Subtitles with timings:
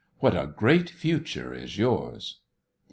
[0.17, 2.39] What a great future is yours!"